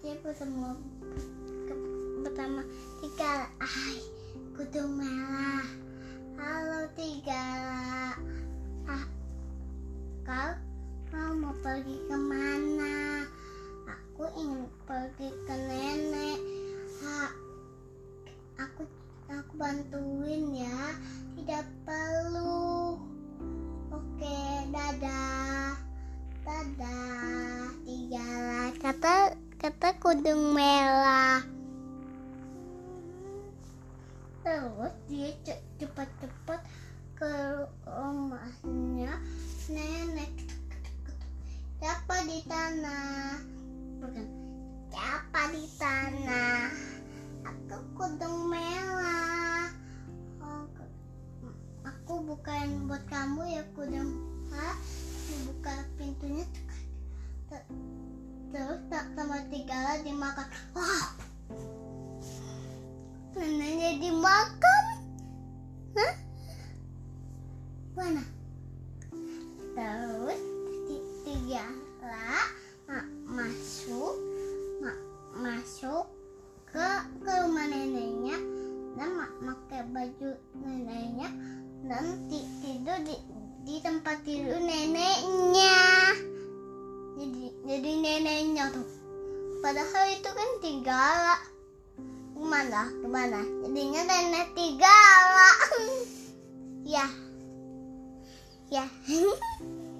dia 0.00 0.16
bertemu 0.24 0.80
pertama 2.24 2.64
tiga 3.04 3.52
ay 3.60 4.00
kudung 4.56 4.96
merah. 4.96 5.68
Halo 6.40 6.88
tiga. 6.96 7.46
Ah, 8.88 9.04
kau 10.24 10.50
kau 11.12 11.30
mau 11.36 11.52
pergi 11.60 12.00
ke 12.08 12.16
mana? 12.16 13.28
Aku 13.84 14.24
ingin 14.40 14.64
pergi 14.88 15.28
ke 15.44 15.54
nenek. 15.68 16.40
Ah, 17.04 17.30
aku 18.64 18.88
aku 19.28 19.52
bantuin 19.60 20.64
ya. 20.64 20.80
Tidak 21.36 21.64
perlu. 21.84 22.96
Oke, 23.92 24.40
dadah. 24.72 25.76
Dadah. 26.40 27.68
Tiga 27.84 28.28
kata 28.80 29.43
kudung 30.04 30.52
merah. 30.52 31.40
Terus 34.44 34.92
dia 35.08 35.32
ce- 35.48 35.64
cepat-cepat 35.80 36.60
ke 37.16 37.32
rumahnya 37.88 39.16
nenek. 39.72 40.44
Siapa 41.80 42.20
di 42.28 42.44
tanah? 42.44 43.40
Bukan. 44.04 44.26
Siapa 44.92 45.40
di 45.56 45.64
tanah? 45.80 46.68
Aku 47.48 47.80
kudung 47.96 48.52
merah. 48.52 49.72
Aku 51.80 52.20
bukain 52.28 52.92
buat 52.92 53.00
kamu 53.08 53.56
ya 53.56 53.64
kudung. 53.72 54.20
Hah? 54.52 54.76
Dibuka 55.32 55.88
pintunya. 55.96 56.44
Tigala 59.94 60.02
dimakan. 60.02 60.46
Wah. 60.74 61.06
Neneknya 63.38 63.90
dimakan. 64.02 64.84
Hah? 65.94 66.14
Mana? 67.94 68.24
Terus 69.74 70.40
ti- 70.90 71.06
tigala 71.22 72.42
ma- 72.90 73.10
masuk 73.26 74.14
ma- 74.82 75.02
masuk 75.38 76.10
ke 76.66 76.88
ke 77.22 77.32
rumah 77.46 77.66
neneknya 77.70 78.38
dan 78.98 79.10
pakai 79.18 79.82
baju 79.94 80.30
neneknya 80.58 81.30
dan 81.86 82.18
ti- 82.26 82.50
tidur 82.62 82.98
di 83.06 83.14
di 83.62 83.76
tempat 83.78 84.22
tidur 84.26 84.58
neneknya 84.58 85.78
jadi 87.14 87.42
jadi 87.66 87.90
neneknya 88.02 88.74
tuh 88.74 88.93
padahal 89.64 90.04
itu 90.12 90.28
kan 90.28 90.50
tigala. 90.60 91.40
Gimana 92.36 92.92
gimana 93.00 93.40
jadinya 93.64 94.02
nenek 94.04 94.52
tigala. 94.52 95.50
Ya. 96.84 97.08
Ya 98.68 98.84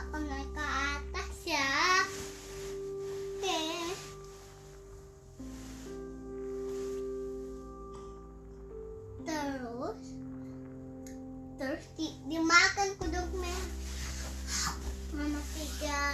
aku 0.00 0.16
naik 0.24 0.48
ke 0.56 0.64
atas 0.64 1.34
ya. 1.44 1.72
Oke. 3.36 3.64
Terus 9.28 10.00
terus 11.60 11.84
di, 12.00 12.08
dimakan 12.32 12.88
kudung 12.96 13.28
merah 13.36 13.68
mama 15.12 15.40
tiga. 15.52 16.04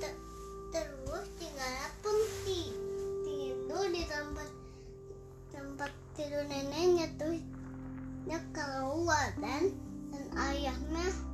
Te- 0.00 0.22
terus 0.72 1.26
tigala 1.36 1.86
pun 2.00 2.16
ti- 2.48 2.78
tidur 3.28 3.84
neneknya 6.48 7.08
dia 8.28 8.40
keluar 8.52 9.32
dan 9.40 9.72
dan 10.12 10.24
ayahnya 10.36 11.27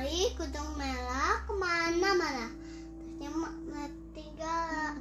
mencari 0.00 0.32
kudung 0.32 0.72
merah 0.80 1.44
ke 1.44 1.52
mana 1.60 2.08
mana? 2.16 2.46
Terus 2.96 3.12
dia 3.20 3.84
tigala 4.16 4.96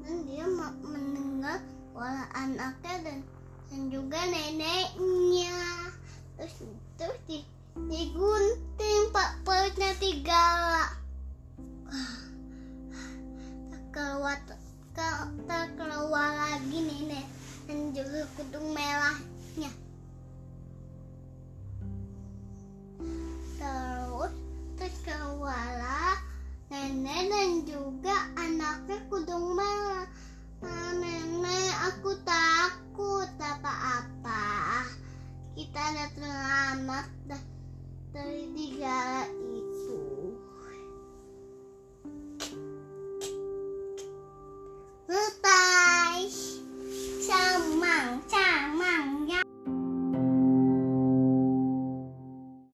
dan 0.00 0.16
dia 0.24 0.44
mendengar 0.80 1.60
suara 1.92 2.24
anaknya 2.32 2.94
dan 3.04 3.18
dan 3.68 3.80
juga 3.92 4.16
neneknya. 4.24 5.52
Terus 6.40 6.64
terus 6.96 7.20
di 7.28 7.44
digunting 7.76 9.12
pak 9.12 9.36
perutnya 9.44 9.92
tigala 10.00 10.96
tak 13.68 13.84
keluar 13.92 14.40
tak, 14.96 15.28
tak 15.44 15.76
keluar 15.76 16.28
lagi 16.32 16.88
nenek. 16.88 17.28
Dan 17.68 17.92
juga 17.92 18.24
kudung 18.32 18.72
merahnya 18.72 19.68
dah 37.28 37.40